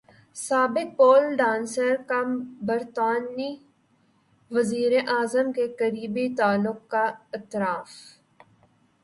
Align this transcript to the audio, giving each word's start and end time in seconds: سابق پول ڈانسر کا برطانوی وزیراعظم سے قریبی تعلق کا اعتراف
سابق 0.35 0.95
پول 0.97 1.23
ڈانسر 1.37 1.95
کا 2.07 2.21
برطانوی 2.67 3.51
وزیراعظم 4.51 5.51
سے 5.55 5.67
قریبی 5.79 6.27
تعلق 6.37 6.79
کا 6.91 7.03
اعتراف 7.33 7.89